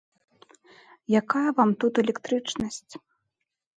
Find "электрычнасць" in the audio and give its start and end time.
2.05-2.93